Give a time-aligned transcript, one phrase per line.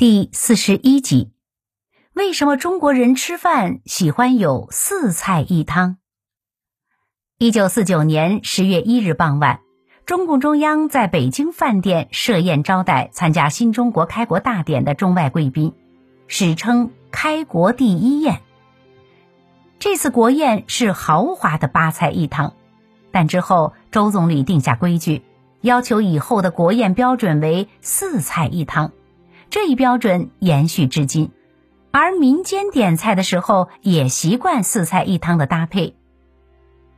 [0.00, 1.30] 第四十一集：
[2.14, 5.98] 为什么中国人吃饭喜欢有四菜一汤？
[7.36, 9.60] 一九四九年十月一日傍晚，
[10.06, 15.74] 中共中央在北京饭店设宴招待参加新中国开国大典的中外贵宾，
[16.28, 18.40] 史称“开国第一宴”。
[19.78, 22.54] 这次国宴是豪华的八菜一汤，
[23.10, 25.20] 但之后周总理定下规矩，
[25.60, 28.92] 要求以后的国宴标准为四菜一汤。
[29.50, 31.32] 这一标准延续至今，
[31.90, 35.96] 而民间点菜的时候也习惯四菜一汤的搭配。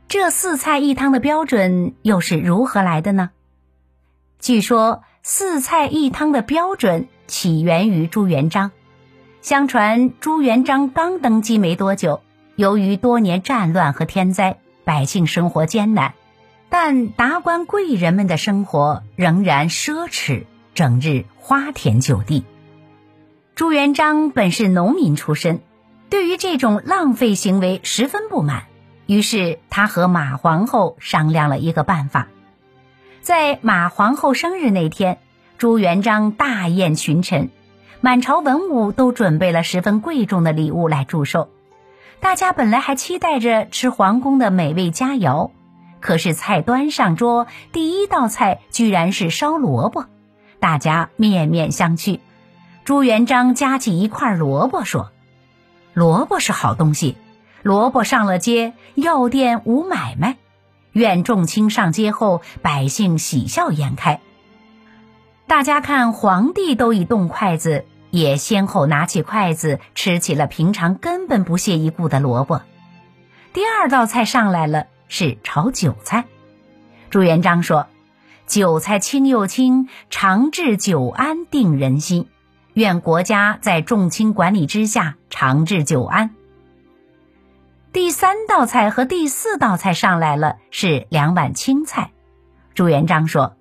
[0.07, 3.31] 这四菜一汤的标准又是如何来的呢？
[4.37, 8.69] 据说四菜一汤的标准起源于朱元璋。
[9.41, 12.21] 相传朱元璋刚登基没多久，
[12.55, 16.13] 由于多年战乱和天灾，百姓生活艰难，
[16.69, 20.45] 但达官贵人们的生活仍然奢侈。
[20.73, 22.45] 整日花天酒地。
[23.55, 25.61] 朱元璋本是农民出身，
[26.09, 28.63] 对于这种浪费行为十分不满。
[29.05, 32.29] 于是他和马皇后商量了一个办法。
[33.21, 35.19] 在马皇后生日那天，
[35.57, 37.49] 朱元璋大宴群臣，
[38.01, 41.49] 满朝文武都准备了十分贵重的礼物来祝寿。
[42.19, 45.51] 大家本来还期待着吃皇宫的美味佳肴，
[45.99, 50.05] 可是菜端上桌，第一道菜居然是烧萝卜。
[50.63, 52.21] 大家面面相觑，
[52.85, 55.11] 朱元璋夹起一块萝卜说
[55.91, 57.17] ：“萝卜是好东西，
[57.63, 60.37] 萝卜上了街，药店无买卖。
[60.93, 64.21] 愿众卿上街后，百姓喜笑颜开。”
[65.47, 72.61] 大家看皇帝都已动筷子，也先后拿起筷子吃起了平常根本不屑一顾的萝卜。
[73.51, 76.23] 第二道菜上来了，是炒韭菜。
[77.09, 77.87] 朱元璋说。
[78.45, 82.27] 韭菜青又青，长治久安定人心。
[82.73, 86.35] 愿国家在众卿管理之下长治久安。
[87.91, 92.11] 第三道菜和第四道菜上来了，是两碗青菜。
[92.73, 93.55] 朱元璋说：“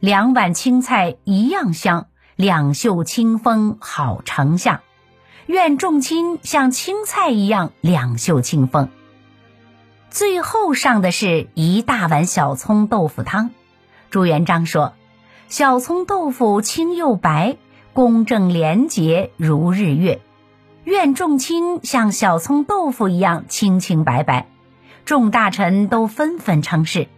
[0.00, 4.80] 两碗青菜一样香，两袖清风好丞相。
[5.46, 8.88] 愿众卿像青菜一样两袖清风。”
[10.10, 13.50] 最后上的是一大碗小葱豆腐汤。
[14.14, 14.92] 朱元璋说
[15.50, 17.56] ：“小葱豆腐清又白，
[17.92, 20.20] 公正廉洁如日月。
[20.84, 24.46] 愿众卿像小葱豆腐一样清清白白。”
[25.04, 27.08] 众大臣都纷纷称是。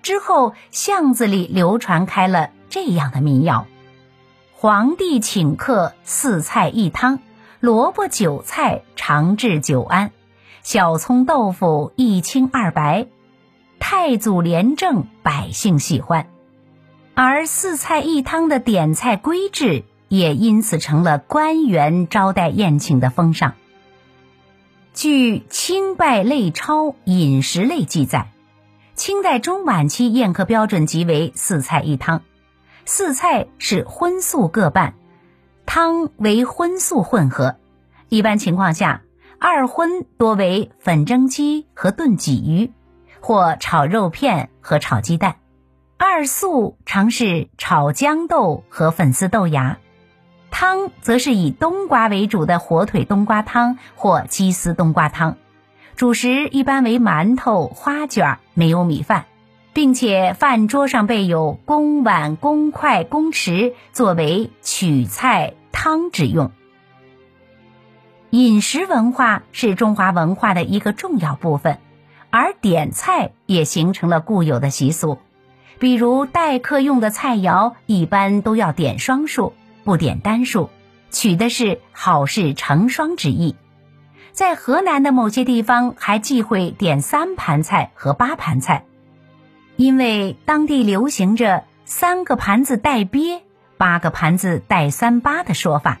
[0.00, 3.66] 之后巷子里流传开了这样的民谣
[4.56, 7.18] ：“皇帝请客四菜一汤，
[7.60, 10.10] 萝卜韭菜长治久安，
[10.62, 13.08] 小葱豆腐一清二白。”
[13.78, 16.26] 太祖廉政，百姓喜欢，
[17.14, 23.54] 而四菜一汤的点菜规制也因此成了官员招待宴请的风尚。
[24.94, 28.30] 据《清拜类钞·饮食类》记载，
[28.94, 32.22] 清代中晚期宴客标准即为四菜一汤，
[32.84, 34.94] 四菜是荤素各半，
[35.66, 37.56] 汤为荤素混合。
[38.08, 39.02] 一般情况下，
[39.40, 42.70] 二荤多为粉蒸鸡和炖鲫鱼。
[43.24, 45.36] 或炒肉片和炒鸡蛋，
[45.96, 49.78] 二素常是炒豇豆和粉丝豆芽，
[50.50, 55.38] 汤则是以冬瓜为主的火腿冬瓜汤或鸡丝冬瓜汤，
[55.96, 59.24] 主食一般为馒头、花卷，没有米饭，
[59.72, 66.52] 并且饭桌上备有公碗、公筷、公匙，作为取菜汤之用。
[68.28, 71.78] 饮食文化是中华文化的一个重要部分。
[72.36, 75.18] 而点菜也形成了固有的习俗，
[75.78, 79.52] 比如待客用的菜肴一般都要点双数，
[79.84, 80.68] 不点单数，
[81.12, 83.54] 取的是好事成双之意。
[84.32, 88.84] 在河南的某些地方还忌讳点三盘菜和八盘菜，
[89.76, 93.42] 因为当地流行着三个盘子带鳖，
[93.76, 96.00] 八个盘子带三八的说法。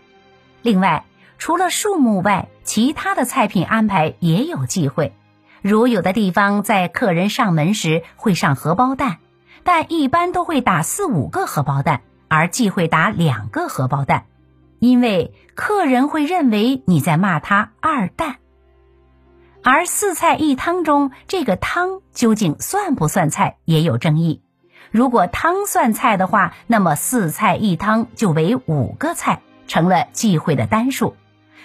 [0.62, 1.04] 另外，
[1.38, 5.12] 除了数目外，其他的菜品安排也有忌讳。
[5.64, 9.16] 如有的地方在客人上门时会上荷包蛋，
[9.62, 14.26] 但一般都会打四五个荷包蛋，而忌讳打两个荷包蛋，
[14.78, 18.36] 因为客人会认为你在骂他二蛋。
[19.62, 24.42] 而四菜一汤中，这个汤究竟算不算菜也有争议。
[24.90, 31.14] 如果汤算菜的话，那么四菜一汤就为五个菜，成了忌讳的单数；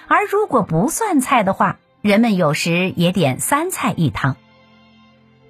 [0.07, 4.38] 而如果不算菜的话，人们有时也点三菜一汤。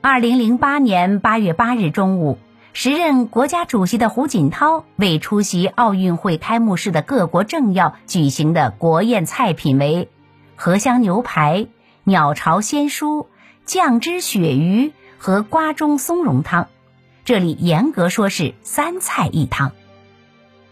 [0.01, 2.39] 二零零八年八月八日中午，
[2.73, 10.09] 时任国家主席的胡锦涛为出席奥运会开幕式的各国政要举行的国宴菜品为
[10.55, 11.67] 荷香牛排、
[12.03, 13.27] 鸟巢鲜蔬、
[13.65, 16.67] 酱汁鳕鱼和瓜中松茸汤，
[17.25, 19.71] 这里严格说是三菜一汤。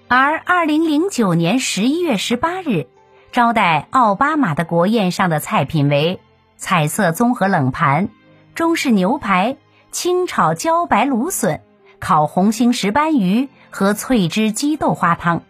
[0.08, 2.88] 而二零零九年十一月十八日，
[3.32, 6.20] 招待奥巴马的国宴上的菜品为
[6.56, 8.10] 彩色综合冷盘、
[8.56, 9.58] 中式牛排、
[9.92, 11.62] 清炒茭白芦笋。
[12.00, 15.42] 烤红星石斑鱼和脆汁鸡豆花汤，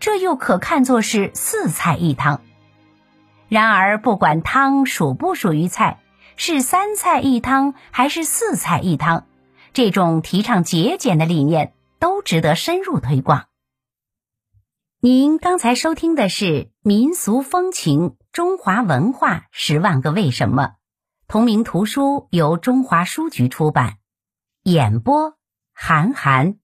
[0.00, 2.40] 这又可看作是四菜一汤。
[3.50, 5.98] 然而，不管汤属不属于菜，
[6.36, 9.26] 是三菜一汤还是四菜一汤，
[9.74, 13.44] 这种提倡节俭的理念都值得深入推广。
[15.06, 16.44] 您刚才收听的是
[16.80, 20.62] 《民俗风情中华文化十万个为什么》，
[21.28, 23.98] 同名图书由中华书局出版，
[24.62, 25.36] 演播。
[25.74, 26.54] 韩寒。